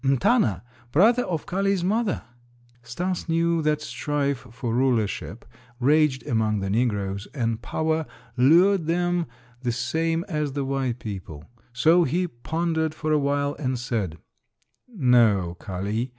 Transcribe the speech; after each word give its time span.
"M'Tana, 0.03 0.63
brother 0.91 1.23
of 1.25 1.45
Kali's 1.45 1.83
mother." 1.83 2.23
Stas 2.81 3.29
knew 3.29 3.61
that 3.61 3.83
strife 3.83 4.47
for 4.51 4.73
rulership 4.73 5.45
raged 5.79 6.25
among 6.25 6.59
the 6.59 6.71
negroes 6.71 7.27
and 7.35 7.61
power 7.61 8.07
lured 8.35 8.87
them 8.87 9.27
the 9.61 9.71
same 9.71 10.25
as 10.27 10.53
the 10.53 10.65
white 10.65 10.97
people; 10.97 11.45
so 11.71 12.03
he 12.03 12.27
pondered 12.27 12.95
for 12.95 13.11
a 13.11 13.19
while 13.19 13.53
and 13.59 13.77
said: 13.77 14.17
"No, 14.87 15.55
Kali. 15.59 16.09